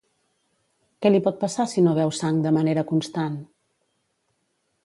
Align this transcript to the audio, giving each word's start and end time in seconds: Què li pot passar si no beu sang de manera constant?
Què 1.05 1.11
li 1.11 1.19
pot 1.27 1.37
passar 1.43 1.67
si 1.75 1.85
no 1.89 1.95
beu 1.99 2.13
sang 2.21 2.41
de 2.47 2.55
manera 2.57 2.87
constant? 2.93 3.37